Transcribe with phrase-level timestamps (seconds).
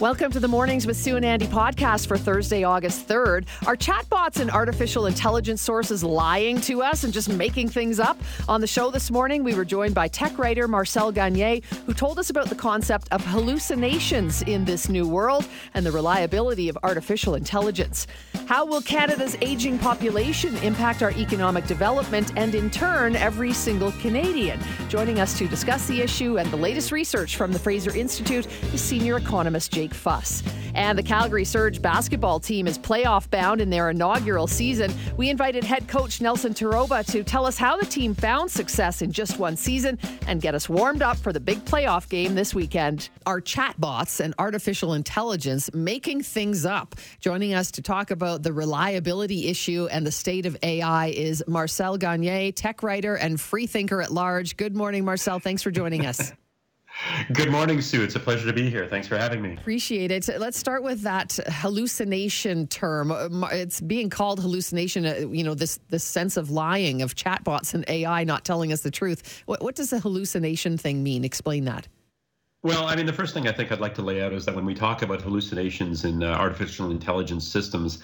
[0.00, 3.46] Welcome to the Mornings with Sue and Andy podcast for Thursday, August 3rd.
[3.66, 8.18] Are chatbots and artificial intelligence sources lying to us and just making things up?
[8.46, 12.18] On the show this morning, we were joined by tech writer Marcel Gagné, who told
[12.18, 17.34] us about the concept of hallucinations in this new world and the reliability of artificial
[17.34, 18.06] intelligence.
[18.44, 24.60] How will Canada's aging population impact our economic development and, in turn, every single Canadian?
[24.90, 28.82] Joining us to discuss the issue and the latest research from the Fraser Institute is
[28.82, 30.42] senior economist Jake Fuss.
[30.74, 34.92] And the Calgary Surge basketball team is playoff bound in their inaugural season.
[35.16, 39.12] We invited head coach Nelson Terroba to tell us how the team found success in
[39.12, 43.10] just one season and get us warmed up for the big playoff game this weekend.
[43.26, 46.96] Are chatbots and artificial intelligence making things up?
[47.20, 51.96] Joining us to talk about the reliability issue and the state of AI is Marcel
[51.96, 54.56] Gagné, tech writer and free thinker at large.
[54.56, 55.38] Good morning, Marcel.
[55.38, 56.32] Thanks for joining us.
[57.32, 58.02] Good morning, Sue.
[58.02, 58.86] It's a pleasure to be here.
[58.86, 59.54] Thanks for having me.
[59.54, 60.28] Appreciate it.
[60.38, 63.12] Let's start with that hallucination term.
[63.52, 65.06] It's being called hallucination.
[65.06, 68.80] Uh, you know, this this sense of lying of chatbots and AI not telling us
[68.80, 69.42] the truth.
[69.46, 71.24] What, what does the hallucination thing mean?
[71.24, 71.88] Explain that.
[72.62, 74.54] Well, I mean, the first thing I think I'd like to lay out is that
[74.54, 78.02] when we talk about hallucinations in uh, artificial intelligence systems,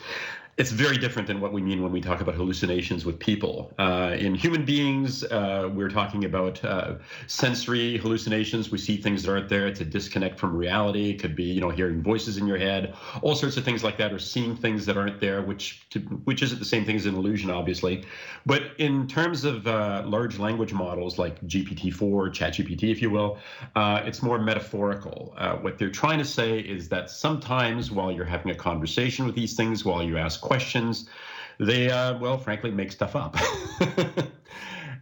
[0.59, 3.73] it's very different than what we mean when we talk about hallucinations with people.
[3.79, 8.71] Uh, in human beings, uh, we're talking about uh, sensory hallucinations.
[8.71, 9.67] We see things that aren't there.
[9.67, 11.09] It's a disconnect from reality.
[11.09, 13.97] It could be, you know, hearing voices in your head, all sorts of things like
[13.97, 17.07] that, or seeing things that aren't there, which to, which isn't the same thing as
[17.07, 18.05] an illusion, obviously.
[18.45, 23.39] But in terms of uh, large language models like GPT-4, ChatGPT, if you will,
[23.75, 25.33] uh, it's more metaphorical.
[25.39, 29.35] Uh, what they're trying to say is that sometimes while you're having a conversation with
[29.35, 31.09] these things, while you ask questions.
[31.59, 33.37] They, uh, well, frankly, make stuff up.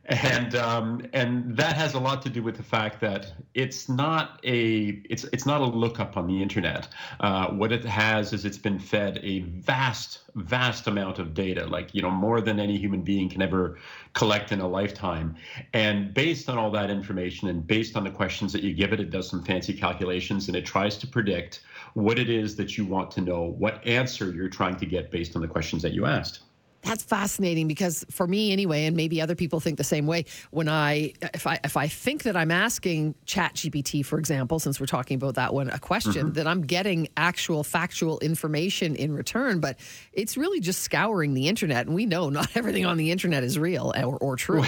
[0.07, 4.41] and um, and that has a lot to do with the fact that it's not
[4.45, 6.89] a it's it's not a lookup on the internet.
[7.21, 11.95] Uh, what it has is it's been fed a vast vast amount of data, like
[11.95, 13.79] you know more than any human being can ever
[14.15, 15.37] collect in a lifetime.
[15.75, 19.01] And based on all that information and based on the questions that you give it,
[19.01, 21.61] it does some fancy calculations and it tries to predict
[21.95, 25.37] what it is that you want to know, what answer you're trying to get based
[25.37, 26.41] on the questions that you asked.
[26.83, 30.25] That's fascinating because for me anyway, and maybe other people think the same way.
[30.51, 34.81] When I, if I, if I think that I'm asking Chat GPT, for example, since
[34.81, 36.33] we're talking about that one, a question, mm-hmm.
[36.33, 39.61] that I'm getting actual factual information in return.
[39.61, 39.79] But
[40.15, 43.59] it's really just scouring the internet, and we know not everything on the internet is
[43.59, 44.65] real or, or true.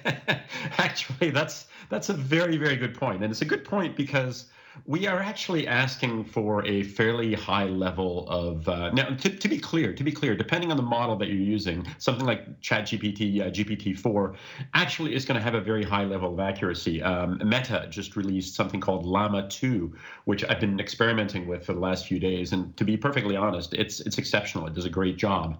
[0.78, 4.46] Actually, that's that's a very very good point, and it's a good point because
[4.84, 9.58] we are actually asking for a fairly high level of uh, now to, to be
[9.58, 13.50] clear to be clear depending on the model that you're using something like ChatGPT uh,
[13.50, 14.36] GPT-4
[14.74, 17.02] actually is going to have a very high level of accuracy.
[17.02, 19.94] Um, Meta just released something called Llama 2
[20.24, 23.74] which I've been experimenting with for the last few days and to be perfectly honest
[23.74, 24.66] it's it's exceptional.
[24.66, 25.58] It does a great job.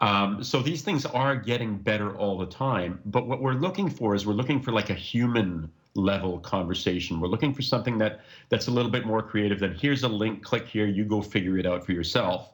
[0.00, 4.14] Um, so these things are getting better all the time but what we're looking for
[4.14, 7.20] is we're looking for like a human level conversation.
[7.20, 10.42] We're looking for something that that's a little bit more creative than here's a link,
[10.42, 12.52] click here, you go figure it out for yourself.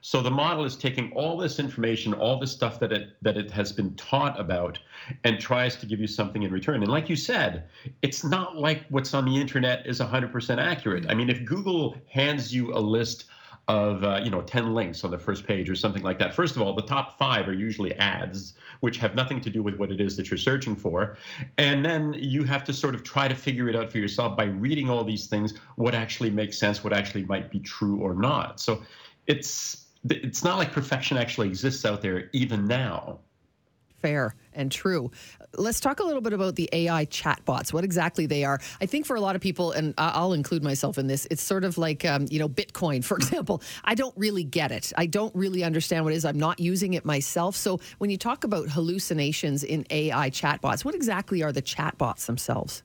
[0.00, 3.50] So the model is taking all this information, all the stuff that it that it
[3.50, 4.78] has been taught about,
[5.24, 6.82] and tries to give you something in return.
[6.82, 7.64] And like you said,
[8.02, 11.06] it's not like what's on the internet is 100% accurate.
[11.08, 13.24] I mean, if Google hands you a list
[13.68, 16.34] of uh, you know 10 links on the first page or something like that.
[16.34, 19.76] First of all the top five are usually ads which have nothing to do with
[19.76, 21.16] what it is that you're searching for.
[21.58, 24.44] And then you have to sort of try to figure it out for yourself by
[24.44, 28.60] reading all these things what actually makes sense what actually might be true or not.
[28.60, 28.82] So
[29.26, 33.18] it's it's not like perfection actually exists out there even now
[34.00, 35.10] fair and true.
[35.54, 38.60] Let's talk a little bit about the AI chatbots, what exactly they are.
[38.80, 41.64] I think for a lot of people, and I'll include myself in this, it's sort
[41.64, 43.62] of like, um, you know, Bitcoin, for example.
[43.84, 44.92] I don't really get it.
[44.96, 46.24] I don't really understand what it is.
[46.24, 47.56] I'm not using it myself.
[47.56, 52.82] So when you talk about hallucinations in AI chatbots, what exactly are the chatbots themselves?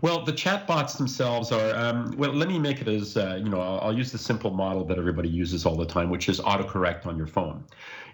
[0.00, 1.74] Well, the chatbots themselves are.
[1.74, 3.60] Um, well, let me make it as uh, you know.
[3.60, 7.06] I'll, I'll, use the simple model that everybody uses all the time, which is autocorrect
[7.06, 7.64] on your phone.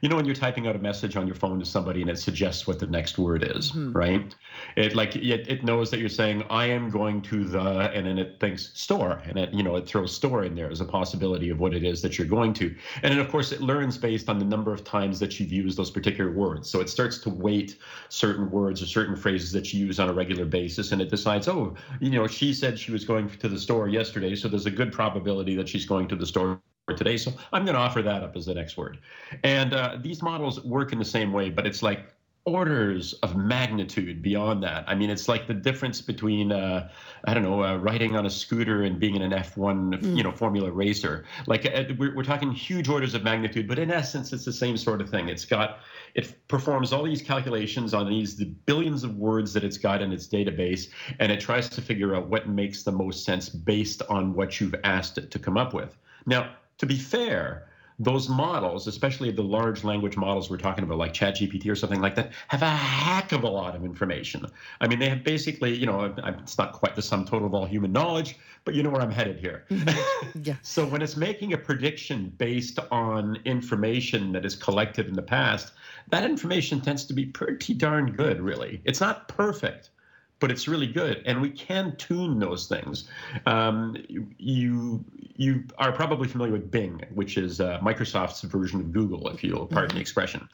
[0.00, 2.18] You know, when you're typing out a message on your phone to somebody and it
[2.18, 3.92] suggests what the next word is, mm-hmm.
[3.92, 4.34] right?
[4.76, 7.60] It like it, it knows that you're saying I am going to the,
[7.92, 10.80] and then it thinks store, and it you know it throws store in there as
[10.80, 13.60] a possibility of what it is that you're going to, and then of course it
[13.60, 16.70] learns based on the number of times that you've used those particular words.
[16.70, 17.78] So it starts to weight
[18.08, 21.47] certain words or certain phrases that you use on a regular basis, and it decides
[21.48, 24.70] oh, you know, she said she was going to the store yesterday, so there's a
[24.70, 26.60] good probability that she's going to the store
[26.96, 27.16] today.
[27.16, 28.98] So I'm going to offer that up as the next word.
[29.44, 32.14] And uh, these models work in the same way, but it's like
[32.48, 34.84] orders of magnitude beyond that.
[34.88, 36.88] I mean, it's like the difference between, uh,
[37.24, 40.16] I don't know, uh, riding on a scooter and being in an F1, mm.
[40.16, 41.24] you know, Formula racer.
[41.46, 44.76] Like uh, we're, we're talking huge orders of magnitude, but in essence, it's the same
[44.76, 45.28] sort of thing.
[45.28, 45.80] It's got,
[46.14, 50.12] it performs all these calculations on these the billions of words that it's got in
[50.12, 54.34] its database, and it tries to figure out what makes the most sense based on
[54.34, 55.96] what you've asked it to come up with.
[56.26, 57.67] Now, to be fair,
[57.98, 62.14] those models, especially the large language models we're talking about, like ChatGPT or something like
[62.14, 64.46] that, have a heck of a lot of information.
[64.80, 67.66] I mean, they have basically, you know, it's not quite the sum total of all
[67.66, 69.64] human knowledge, but you know where I'm headed here.
[69.70, 70.40] Mm-hmm.
[70.44, 70.56] Yeah.
[70.62, 75.72] so when it's making a prediction based on information that is collected in the past,
[76.10, 78.80] that information tends to be pretty darn good, really.
[78.84, 79.90] It's not perfect
[80.40, 83.08] but it's really good, and we can tune those things.
[83.46, 83.96] Um,
[84.38, 85.04] you
[85.36, 89.66] you are probably familiar with Bing, which is uh, Microsoft's version of Google, if you'll
[89.66, 89.96] pardon mm-hmm.
[89.96, 90.48] the expression.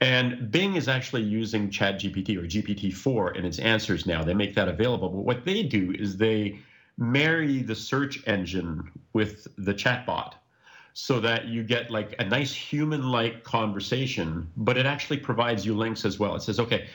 [0.00, 4.22] And Bing is actually using ChatGPT or GPT-4 in its answers now.
[4.22, 6.58] They make that available, but what they do is they
[6.98, 10.34] marry the search engine with the chatbot
[10.92, 15.76] so that you get like a nice human like conversation, but it actually provides you
[15.76, 16.34] links as well.
[16.34, 16.88] It says, okay,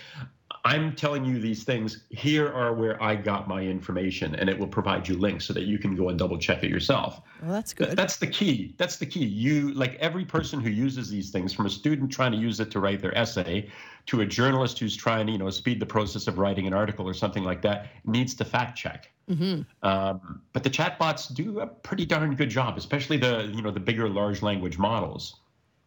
[0.66, 2.04] I'm telling you these things.
[2.10, 5.64] Here are where I got my information, and it will provide you links so that
[5.64, 7.22] you can go and double check it yourself.
[7.42, 7.98] Well, that's good.
[7.98, 8.74] That's the key.
[8.78, 9.26] That's the key.
[9.26, 12.72] You like every person who uses these things, from a student trying to use it
[12.72, 13.70] to write their essay,
[14.06, 17.08] to a journalist who's trying to, you know, speed the process of writing an article
[17.08, 19.12] or something like that, needs to fact check.
[19.30, 19.64] Mm-hmm.
[19.86, 23.80] Um, but the chatbots do a pretty darn good job, especially the, you know, the
[23.82, 25.42] bigger large language models.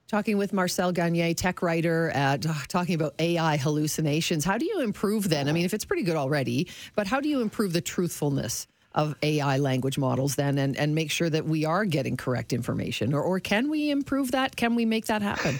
[0.08, 2.37] Talking with Marcel Gagné, tech writer, uh,
[2.69, 4.44] talking about AI hallucinations.
[4.44, 5.49] How do you improve then?
[5.49, 9.17] I mean, if it's pretty good already, but how do you improve the truthfulness of
[9.23, 13.12] AI language models then and, and make sure that we are getting correct information?
[13.12, 14.55] Or, or can we improve that?
[14.55, 15.58] Can we make that happen?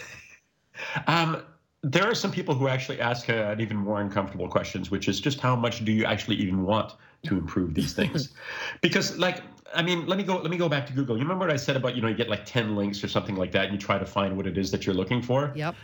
[1.07, 1.43] um,
[1.83, 5.19] there are some people who actually ask uh, an even more uncomfortable questions, which is
[5.19, 6.93] just how much do you actually even want
[7.23, 8.29] to improve these things?
[8.81, 9.43] because, like,
[9.73, 10.37] I mean, let me go.
[10.37, 11.17] Let me go back to Google.
[11.17, 13.35] You remember what I said about you know you get like ten links or something
[13.35, 15.51] like that, and you try to find what it is that you're looking for.
[15.55, 15.75] Yep.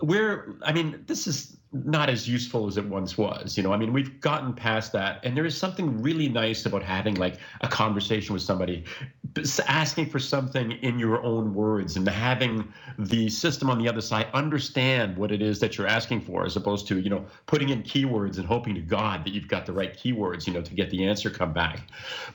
[0.00, 0.56] We're.
[0.62, 3.56] I mean, this is not as useful as it once was.
[3.56, 6.82] You know, I mean, we've gotten past that, and there is something really nice about
[6.82, 8.84] having like a conversation with somebody,
[9.66, 14.28] asking for something in your own words, and having the system on the other side
[14.32, 17.82] understand what it is that you're asking for, as opposed to you know putting in
[17.82, 20.90] keywords and hoping to God that you've got the right keywords, you know, to get
[20.90, 21.80] the answer come back.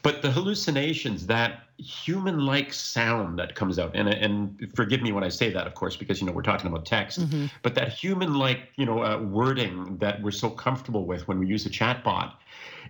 [0.03, 5.30] But the hallucinations, that human-like sound that comes out, and and forgive me when I
[5.30, 7.47] say that, of course, because you know we're talking about text, mm-hmm.
[7.62, 9.03] but that human-like, you know.
[9.03, 12.33] Uh, wording that we're so comfortable with when we use a chatbot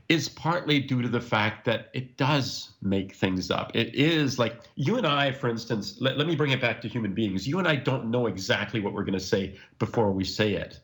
[0.10, 3.72] is partly due to the fact that it does make things up.
[3.74, 6.88] It is like you and I, for instance, let, let me bring it back to
[6.90, 7.48] human beings.
[7.48, 10.80] You and I don't know exactly what we're going to say before we say it.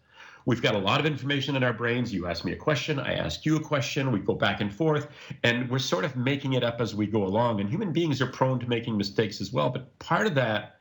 [0.49, 2.11] We've got a lot of information in our brains.
[2.11, 5.07] You ask me a question, I ask you a question, we go back and forth,
[5.43, 7.61] and we're sort of making it up as we go along.
[7.61, 9.69] And human beings are prone to making mistakes as well.
[9.69, 10.77] But part of that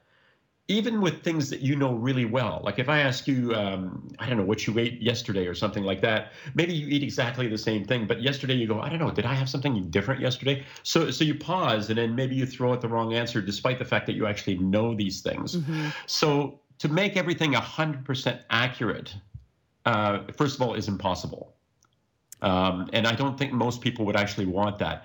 [0.68, 2.60] even with things that you know really well.
[2.62, 5.82] Like if I ask you, um, I don't know, what you ate yesterday or something
[5.82, 8.98] like that, maybe you eat exactly the same thing, but yesterday you go, I don't
[8.98, 10.64] know, did I have something different yesterday?
[10.82, 13.86] So, so you pause and then maybe you throw out the wrong answer despite the
[13.86, 15.56] fact that you actually know these things.
[15.56, 15.88] Mm-hmm.
[16.06, 19.14] So to make everything 100% accurate,
[19.88, 21.44] uh, first of all, is impossible.
[22.42, 24.96] Um, and I don't think most people would actually want that.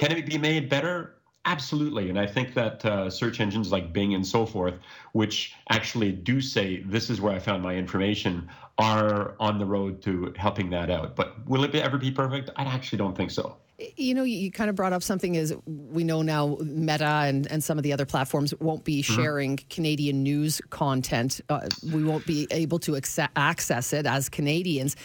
[0.00, 0.94] Can it be made better?
[1.44, 2.10] Absolutely.
[2.10, 4.76] And I think that uh, search engines like Bing and so forth,
[5.12, 10.02] which actually do say, this is where I found my information, are on the road
[10.02, 11.16] to helping that out.
[11.16, 12.50] But will it ever be perfect?
[12.56, 13.56] I actually don't think so.
[13.96, 17.64] You know, you kind of brought up something is we know now Meta and, and
[17.64, 19.14] some of the other platforms won't be mm-hmm.
[19.14, 19.68] sharing mm-hmm.
[19.68, 21.40] Canadian news content.
[21.48, 23.00] Uh, we won't be able to
[23.36, 24.96] access it as Canadians.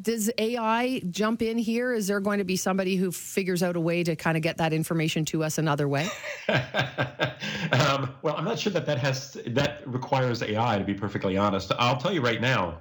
[0.00, 1.92] Does AI jump in here?
[1.92, 4.56] Is there going to be somebody who figures out a way to kind of get
[4.58, 6.08] that information to us another way?
[6.48, 11.72] um, well, I'm not sure that that has that requires AI to be perfectly honest.
[11.78, 12.78] I'll tell you right now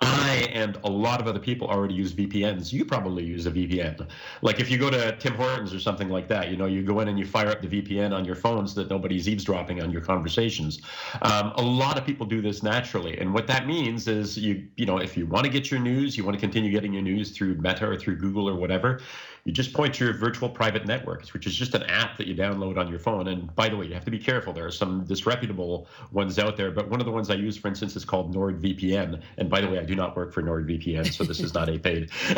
[0.00, 2.72] I and a lot of other people already use VPNs.
[2.72, 4.06] You probably use a VPN.
[4.42, 7.00] Like if you go to Tim Hortons or something like that, you know, you go
[7.00, 9.90] in and you fire up the VPN on your phone so that nobody's eavesdropping on
[9.90, 10.80] your conversations.
[11.22, 14.86] Um, a lot of people do this naturally, and what that means is you, you
[14.86, 17.30] know, if you want to get your news, you want to continue getting your news
[17.30, 19.00] through Meta or through Google or whatever,
[19.46, 22.34] you just point to your virtual private networks, which is just an app that you
[22.34, 23.28] download on your phone.
[23.28, 24.52] And by the way, you have to be careful.
[24.52, 27.68] There are some disreputable ones out there, but one of the ones I use, for
[27.68, 29.22] instance, is called NordVPN.
[29.38, 31.78] And by the way, I do not work for NordVPN, so this is not a
[31.78, 32.10] paid.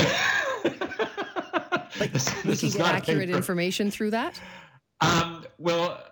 [1.98, 4.38] like, this, this is not accurate information through that.
[5.00, 6.02] Um, well,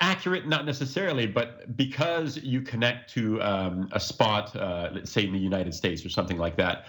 [0.00, 5.32] accurate, not necessarily, but because you connect to um, a spot, uh, let's say in
[5.32, 6.86] the United States or something like that,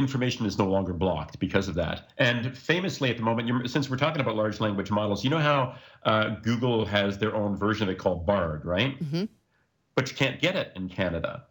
[0.00, 2.10] information is no longer blocked because of that.
[2.18, 5.76] And famously, at the moment, since we're talking about large language models, you know how
[6.04, 8.98] uh, Google has their own version of it called Bard, right?
[8.98, 9.24] Mm-hmm.
[9.94, 11.44] But you can't get it in Canada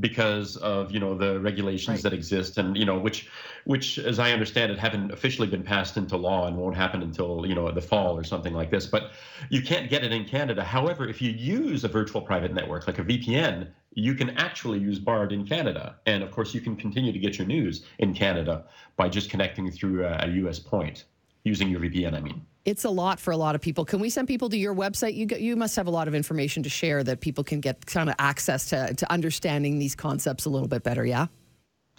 [0.00, 2.02] because of you know the regulations right.
[2.04, 3.28] that exist and you know which
[3.64, 7.44] which as i understand it haven't officially been passed into law and won't happen until
[7.46, 9.10] you know the fall or something like this but
[9.50, 12.98] you can't get it in canada however if you use a virtual private network like
[12.98, 17.12] a vpn you can actually use bard in canada and of course you can continue
[17.12, 18.64] to get your news in canada
[18.96, 21.04] by just connecting through a, us point
[21.44, 23.86] using your vpn i mean it's a lot for a lot of people.
[23.86, 25.14] Can we send people to your website?
[25.14, 28.10] You you must have a lot of information to share that people can get kind
[28.10, 31.06] of access to to understanding these concepts a little bit better.
[31.06, 31.28] Yeah.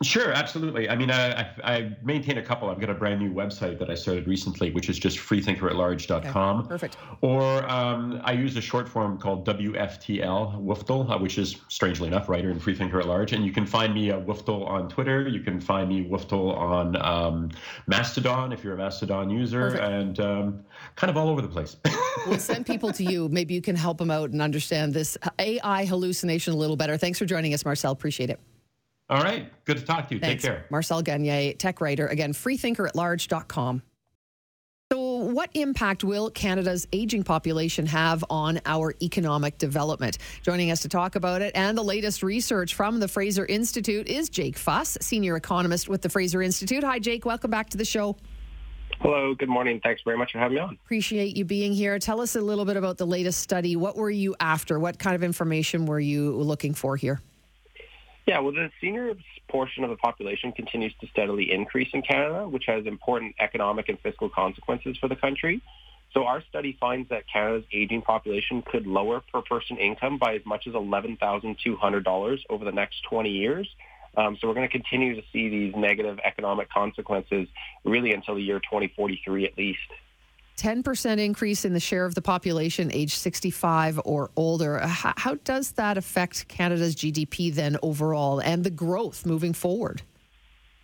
[0.02, 0.90] Sure, absolutely.
[0.90, 2.70] I mean, I, I, maintain a couple.
[2.70, 6.60] I've got a brand new website that I started recently, which is just freethinkeratlarge.com.
[6.60, 6.98] Okay, perfect.
[7.22, 12.30] Or um, I use a short form called WFTL, Wooftel, uh, which is strangely enough
[12.30, 13.34] writer and Freethinker at Large.
[13.34, 15.28] And you can find me uh, Wooftel on Twitter.
[15.28, 17.50] You can find me Wooftel on um,
[17.88, 19.84] Mastodon if you're a Mastodon user, perfect.
[19.84, 20.66] and um,
[20.96, 21.76] kind of all over the place.
[22.28, 23.28] we'll send people to you.
[23.28, 26.96] Maybe you can help them out and understand this AI hallucination a little better.
[26.96, 27.92] Thanks for joining us, Marcel.
[27.92, 28.40] Appreciate it.
[29.10, 29.52] All right.
[29.66, 30.22] Good to talk to you.
[30.22, 30.44] Thanks.
[30.44, 30.66] Take care.
[30.70, 32.08] Marcel Gagne, tech writer.
[32.08, 33.82] Again, freethinkeratlarge.com.
[34.92, 40.18] So, what impact will Canada's aging population have on our economic development?
[40.42, 44.30] Joining us to talk about it and the latest research from the Fraser Institute is
[44.30, 46.84] Jake Fuss, senior economist with the Fraser Institute.
[46.84, 47.24] Hi, Jake.
[47.24, 48.16] Welcome back to the show.
[49.00, 49.80] Hello, good morning.
[49.84, 50.78] Thanks very much for having me on.
[50.84, 52.00] Appreciate you being here.
[52.00, 53.76] Tell us a little bit about the latest study.
[53.76, 54.80] What were you after?
[54.80, 57.22] What kind of information were you looking for here?
[58.30, 59.16] Yeah, well, the senior
[59.48, 64.00] portion of the population continues to steadily increase in Canada, which has important economic and
[64.02, 65.64] fiscal consequences for the country.
[66.14, 70.46] So our study finds that Canada's aging population could lower per person income by as
[70.46, 73.68] much as $11,200 over the next 20 years.
[74.16, 77.48] Um, so we're going to continue to see these negative economic consequences
[77.84, 79.80] really until the year 2043 at least.
[80.60, 84.80] 10% increase in the share of the population age 65 or older.
[84.80, 90.02] How, how, does that affect Canada's GDP then overall and the growth moving forward?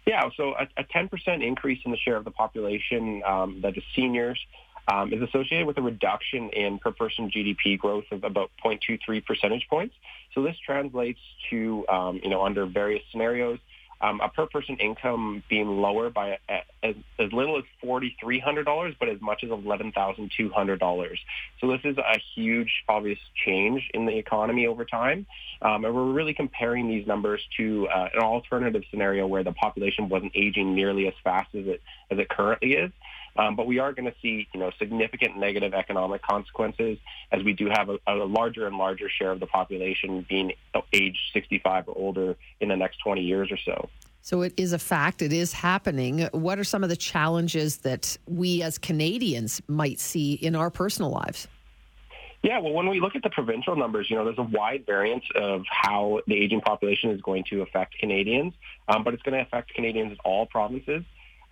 [0.07, 3.83] Yeah, so a, a 10% increase in the share of the population um, that is
[3.95, 4.39] seniors
[4.87, 9.67] um, is associated with a reduction in per person GDP growth of about 0.23 percentage
[9.69, 9.95] points.
[10.33, 13.59] So this translates to, um, you know, under various scenarios,
[14.01, 19.21] um, a per person income being lower by as, as little as $4,300, but as
[19.21, 21.17] much as $11,200.
[21.61, 25.25] So this is a huge, obvious change in the economy over time.
[25.61, 30.09] Um, and we're really comparing these numbers to uh, an alternative scenario where the population
[30.09, 32.91] wasn't aging nearly as fast as it, as it currently is.
[33.37, 36.97] Um, but we are going to see, you know, significant negative economic consequences
[37.31, 40.53] as we do have a, a, larger and larger share of the population being
[40.93, 43.89] age 65 or older in the next 20 years or so.
[44.21, 45.21] So it is a fact.
[45.21, 46.27] It is happening.
[46.31, 51.11] What are some of the challenges that we as Canadians might see in our personal
[51.11, 51.47] lives?
[52.41, 55.25] Yeah, well, when we look at the provincial numbers, you know, there's a wide variance
[55.35, 58.53] of how the aging population is going to affect Canadians,
[58.87, 61.03] um, but it's going to affect Canadians in all provinces.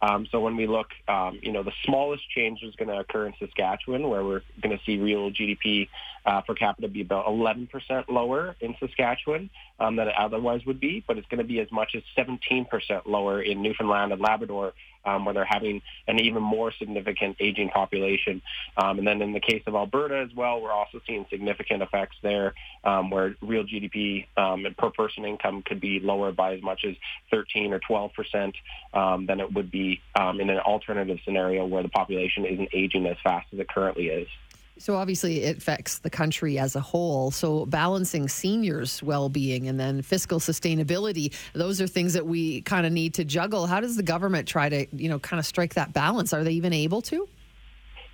[0.04, 3.26] Um, so when we look, um, you know, the smallest change is going to occur
[3.26, 5.88] in Saskatchewan, where we're going to see real GDP
[6.26, 7.70] uh, per capita be about 11%
[8.08, 9.50] lower in Saskatchewan
[9.80, 12.68] um, than it otherwise would be, but it's going to be as much as 17%
[13.06, 14.74] lower in Newfoundland and Labrador,
[15.06, 18.42] um, where they're having an even more significant aging population.
[18.78, 22.16] Um, and then in the case of Alberta as well, we're also seeing significant effects
[22.22, 22.54] there,
[22.86, 26.96] um, where real GDP um, per person income could be lower by as much as
[27.32, 28.54] 13 or 12%
[28.94, 33.18] um, than it would be in an alternative scenario where the population isn't aging as
[33.24, 34.28] fast as it currently is.
[34.80, 37.32] So obviously it affects the country as a whole.
[37.32, 42.92] So balancing seniors' well-being and then fiscal sustainability, those are things that we kind of
[42.92, 43.68] need to juggle.
[43.68, 46.34] How does the government try to, you know, kind of strike that balance?
[46.34, 47.28] Are they even able to?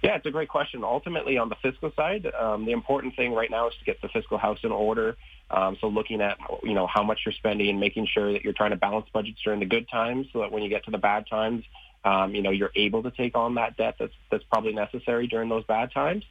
[0.02, 0.84] Yeah, it's a great question.
[0.84, 4.08] Ultimately, on the fiscal side, um, the important thing right now is to get the
[4.08, 5.18] fiscal house in order.
[5.52, 8.54] Um, so looking at you know how much you're spending and making sure that you're
[8.54, 10.98] trying to balance budgets during the good times, so that when you get to the
[10.98, 11.66] bad times,
[12.06, 15.50] um, you know you're able to take on that debt that's that's probably necessary during
[15.50, 16.24] those bad times.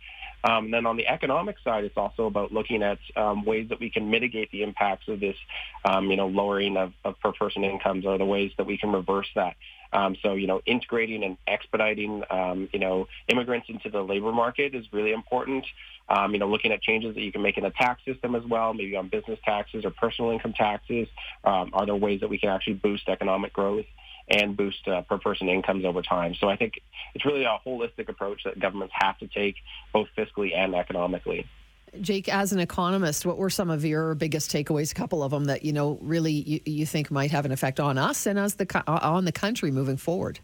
[0.44, 3.80] Um, and then on the economic side, it's also about looking at um, ways that
[3.80, 5.36] we can mitigate the impacts of this,
[5.84, 8.92] um, you know, lowering of, of per person incomes or the ways that we can
[8.92, 9.56] reverse that.
[9.92, 14.74] Um, so, you know, integrating and expediting, um, you know, immigrants into the labor market
[14.74, 15.64] is really important.
[16.10, 18.44] Um, you know, looking at changes that you can make in the tax system as
[18.44, 21.08] well, maybe on business taxes or personal income taxes.
[21.44, 23.86] Um, are there ways that we can actually boost economic growth?
[24.30, 26.34] And boost uh, per person incomes over time.
[26.34, 26.80] So I think
[27.14, 29.56] it's really a holistic approach that governments have to take,
[29.92, 31.46] both fiscally and economically.
[32.00, 34.92] Jake, as an economist, what were some of your biggest takeaways?
[34.92, 37.80] A couple of them that you know really you, you think might have an effect
[37.80, 40.38] on us and as the on the country moving forward.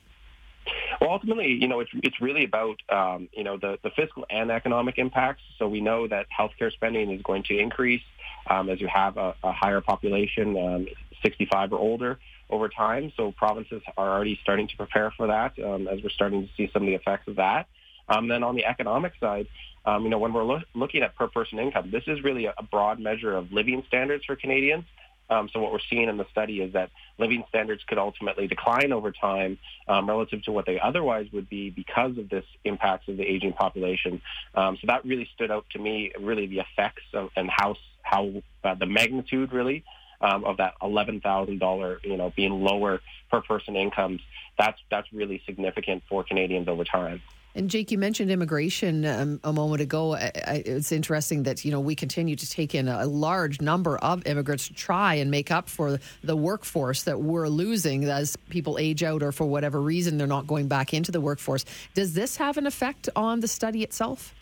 [1.01, 4.51] Well, ultimately, you know, it's it's really about um, you know the the fiscal and
[4.51, 5.43] economic impacts.
[5.59, 8.03] So we know that healthcare spending is going to increase
[8.47, 10.87] um, as you have a, a higher population, um,
[11.25, 12.19] 65 or older,
[12.51, 13.13] over time.
[13.17, 16.71] So provinces are already starting to prepare for that um, as we're starting to see
[16.73, 17.67] some of the effects of that.
[18.09, 19.47] Um, then on the economic side,
[19.87, 22.55] um, you know, when we're lo- looking at per person income, this is really a,
[22.71, 24.85] broad measure of living standards for Canadians.
[25.31, 28.93] Um, so what we're seeing in the study is that living standards could ultimately decline
[28.93, 33.17] over time um, relative to what they otherwise would be because of this impacts of
[33.17, 34.21] the aging population.
[34.55, 38.43] Um, so that really stood out to me, really the effects of, and how how
[38.63, 39.83] uh, the magnitude really
[40.25, 43.01] um, of that eleven thousand dollar, you know, being lower
[43.31, 44.21] per person incomes.
[44.59, 47.21] That's that's really significant for Canadians over time.
[47.57, 50.17] And Jake, you mentioned immigration um, a moment ago.
[50.17, 53.97] I, I, it's interesting that you know we continue to take in a, large number
[53.99, 58.79] of immigrants to try and make up for the workforce that we're losing as people
[58.79, 61.65] age out or for whatever reason they're not going back into the workforce.
[61.95, 64.35] Does this have an effect on the study itself?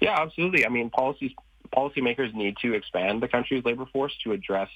[0.00, 0.66] Yeah, absolutely.
[0.66, 1.32] I mean, policies
[1.68, 4.68] policymakers need to expand the country's labor force to address,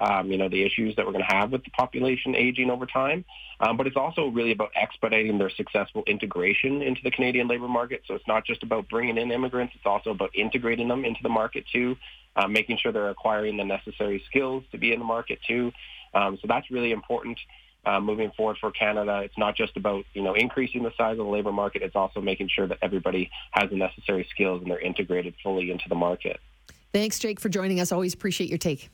[0.00, 2.86] um, you know, the issues that we're going to have with the population aging over
[2.86, 3.24] time.
[3.60, 8.02] Um, but it's also really about expediting their successful integration into the Canadian labor market.
[8.06, 11.28] So it's not just about bringing in immigrants; it's also about integrating them into the
[11.28, 11.96] market too,
[12.36, 15.72] uh, making sure they're acquiring the necessary skills to be in the market too.
[16.14, 17.38] Um, so that's really important.
[17.86, 19.20] Uh, moving forward for Canada.
[19.22, 21.82] It's not just about you know increasing the size of the labor market.
[21.82, 25.88] It's also making sure that everybody has the necessary skills and they're integrated fully into
[25.88, 26.40] the market.
[26.94, 27.92] Thanks, Jake, for joining us.
[27.92, 28.88] Always appreciate your take.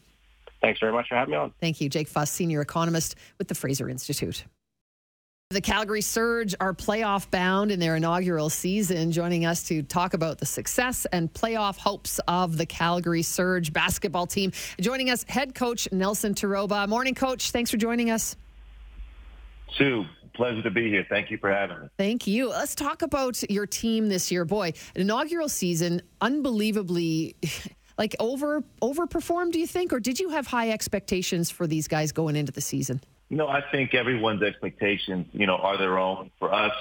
[0.61, 1.53] Thanks very much for having me on.
[1.61, 4.45] Thank you, Jake Fuss, senior economist with the Fraser Institute.
[5.51, 9.11] The Calgary Surge are playoff bound in their inaugural season.
[9.11, 14.29] Joining us to talk about the success and playoff hopes of the Calgary Surge basketball
[14.29, 14.53] team.
[14.81, 16.89] Joining us, head coach Nelson Terroba.
[16.89, 17.51] Morning, coach.
[17.51, 18.37] Thanks for joining us.
[19.77, 21.07] Sue, pleasure to be here.
[21.09, 21.89] Thank you for having me.
[21.99, 22.50] Thank you.
[22.50, 24.45] Let's talk about your team this year.
[24.45, 27.37] Boy, an inaugural season, unbelievably.
[27.99, 32.13] Like over overperformed, do you think, or did you have high expectations for these guys
[32.13, 33.02] going into the season?
[33.28, 36.30] No, I think everyone's expectations, you know, are their own.
[36.39, 36.73] For us,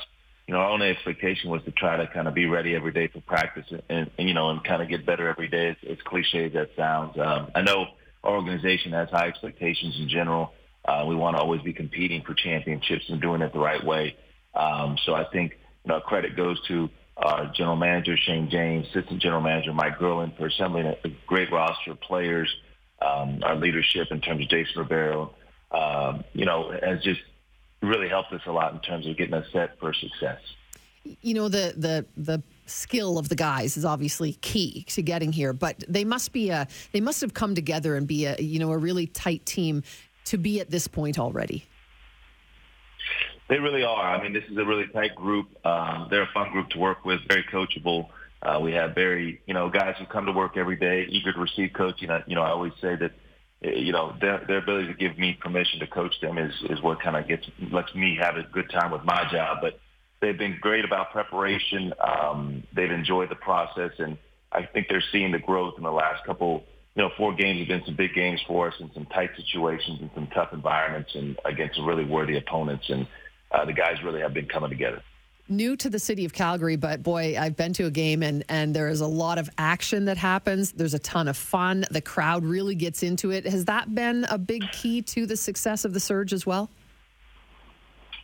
[0.47, 3.07] you know, our only expectation was to try to kind of be ready every day
[3.07, 5.69] for practice and, and you know, and kind of get better every day.
[5.69, 7.87] As, as cliche as that sounds, um, I know
[8.23, 10.53] our organization has high expectations in general.
[10.85, 14.15] Uh, we want to always be competing for championships and doing it the right way.
[14.53, 19.21] Um, so I think you know credit goes to our general manager Shane James, assistant
[19.21, 22.53] general manager Mike Gerlin for assembling a, great roster of players.
[23.01, 25.33] Um, our leadership in terms of Jason Ribeiro,
[25.71, 27.21] um, you know, has just
[27.81, 30.39] really helped us a lot in terms of getting us set for success.
[31.21, 35.53] You know, the the the skill of the guys is obviously key to getting here,
[35.53, 38.71] but they must be a they must have come together and be a you know
[38.71, 39.83] a really tight team
[40.25, 41.65] to be at this point already?
[43.49, 44.15] They really are.
[44.15, 45.47] I mean, this is a really tight group.
[45.65, 48.09] Um, they're a fun group to work with, very coachable.
[48.41, 51.39] Uh, we have very, you know, guys who come to work every day, eager to
[51.39, 52.09] receive coaching.
[52.27, 53.11] You know, I always say that,
[53.63, 56.81] eh, you know, their, their ability to give me permission to coach them is, is
[56.81, 59.57] what kind of gets lets me have a good time with my job.
[59.61, 59.79] But
[60.21, 61.93] they've been great about preparation.
[61.99, 64.17] Um, they've enjoyed the process, and
[64.51, 66.63] I think they're seeing the growth in the last couple
[66.95, 69.99] you know, four games have been some big games for us in some tight situations
[70.01, 72.89] and some tough environments and against some really worthy opponents.
[72.89, 73.07] And
[73.51, 75.01] uh, the guys really have been coming together.
[75.47, 78.75] New to the city of Calgary, but boy, I've been to a game and, and
[78.75, 80.73] there is a lot of action that happens.
[80.73, 81.85] There's a ton of fun.
[81.89, 83.45] The crowd really gets into it.
[83.45, 86.69] Has that been a big key to the success of the Surge as well?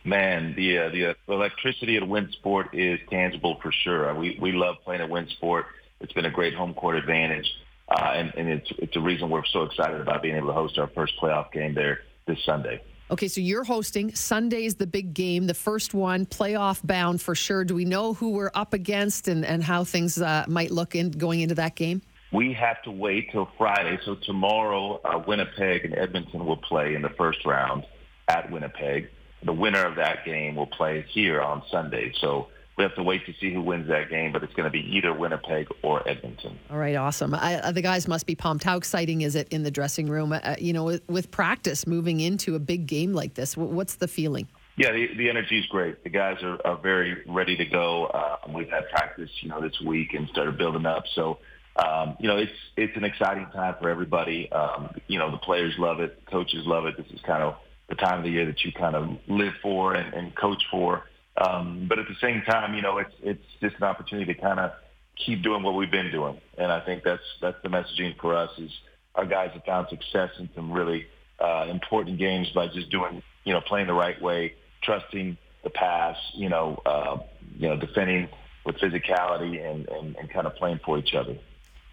[0.04, 4.14] Man, the uh, the electricity at WinSport is tangible for sure.
[4.14, 5.64] We we love playing at WinSport.
[6.00, 7.52] It's been a great home court advantage.
[7.88, 10.78] Uh, and, and it's it's a reason we're so excited about being able to host
[10.78, 12.82] our first playoff game there this Sunday.
[13.08, 17.36] Okay, so you're hosting Sunday is the big game, the first one, playoff bound for
[17.36, 17.64] sure.
[17.64, 21.12] Do we know who we're up against and, and how things uh, might look in
[21.12, 22.02] going into that game?
[22.32, 24.00] We have to wait till Friday.
[24.04, 27.84] So tomorrow, uh, Winnipeg and Edmonton will play in the first round
[28.26, 29.08] at Winnipeg.
[29.44, 32.12] The winner of that game will play here on Sunday.
[32.20, 34.70] So we have to wait to see who wins that game, but it's going to
[34.70, 36.58] be either Winnipeg or Edmonton.
[36.70, 37.34] All right, awesome.
[37.34, 38.64] I, uh, the guys must be pumped.
[38.64, 40.32] How exciting is it in the dressing room?
[40.32, 44.08] Uh, you know, with, with, practice moving into a big game like this, what's the
[44.08, 44.46] feeling?
[44.76, 46.04] Yeah, the, the energy is great.
[46.04, 48.06] The guys are, are very ready to go.
[48.06, 51.04] Uh, we've had practice, you know, this week and started building up.
[51.14, 51.38] So,
[51.76, 54.50] um, you know, it's it's an exciting time for everybody.
[54.52, 56.96] Um, you know, the players love it, coaches love it.
[56.96, 57.56] This is kind of
[57.88, 61.04] the time of the year that you kind of live for and, and coach for.
[61.38, 64.58] Um, but at the same time, you know, it's it's just an opportunity to kind
[64.58, 64.72] of
[65.16, 68.50] keep doing what we've been doing, and I think that's that's the messaging for us
[68.58, 68.70] is
[69.14, 71.06] our guys have found success in some really
[71.40, 76.16] uh, important games by just doing, you know, playing the right way, trusting the pass,
[76.34, 77.16] you know, uh,
[77.58, 78.28] you know, defending
[78.64, 81.36] with physicality and, and, and kind of playing for each other.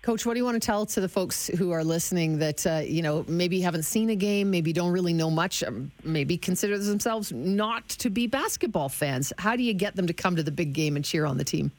[0.04, 2.82] Coach, what do you want to tell to the folks who are listening that, uh,
[2.86, 6.78] you know, maybe haven't seen a game, maybe don't really know much, um, maybe consider
[6.78, 9.32] themselves not to be basketball fans?
[9.38, 11.46] How do you get them to come to the big game and cheer on the
[11.46, 11.72] team?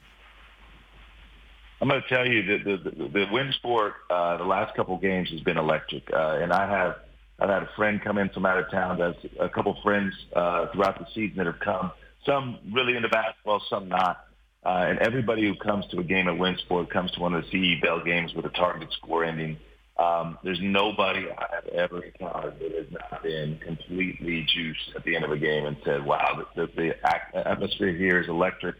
[1.79, 5.29] I'm going to tell you that the, the, the WinSport, uh, the last couple games
[5.29, 6.11] has been electric.
[6.11, 6.95] Uh, and I have,
[7.37, 8.97] I've had a friend come in from out of town.
[8.97, 11.91] That's a couple friends uh, throughout the season that have come.
[12.25, 14.24] Some really into basketball, some not.
[14.65, 17.49] Uh, and everybody who comes to a game at WinSport comes to one of the
[17.51, 19.57] CEBL games with a target score ending.
[19.97, 25.23] Um, there's nobody I've ever encountered that has not been completely juiced at the end
[25.23, 28.75] of a game and said, wow, the, the, the atmosphere here is electric.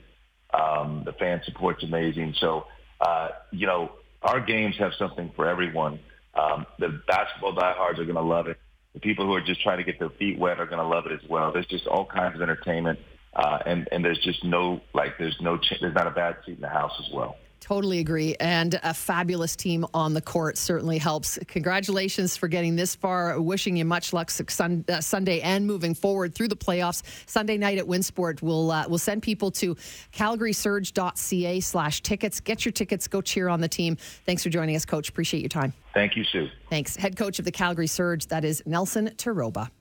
[0.54, 2.34] Um, the fan support's amazing.
[2.40, 2.66] So,
[3.00, 3.92] uh, you know,
[4.24, 6.00] our games have something for everyone.
[6.34, 8.58] Um, the basketball diehards are going to love it.
[8.94, 11.06] The people who are just trying to get their feet wet are going to love
[11.06, 11.52] it as well.
[11.52, 13.00] There's just all kinds of entertainment.
[13.36, 16.56] Uh, and and there's just no like there's no ch- there's not a bad seat
[16.56, 17.38] in the house as well.
[17.66, 18.36] Totally agree.
[18.40, 21.40] And a fabulous team on the court certainly helps.
[21.48, 23.42] Congratulations for getting this far.
[23.42, 27.02] Wishing you much luck sun, uh, Sunday and moving forward through the playoffs.
[27.28, 29.74] Sunday night at Winsport, we'll, uh, we'll send people to
[30.14, 32.40] calgarysurge.ca slash tickets.
[32.40, 33.08] Get your tickets.
[33.08, 33.96] Go cheer on the team.
[34.28, 35.10] Thanks for joining us, Coach.
[35.10, 35.74] Appreciate your time.
[35.96, 36.50] Thank you, Sue.
[36.70, 36.96] Thanks.
[36.96, 39.72] Head coach of the Calgary Surge, that is Nelson Terroba.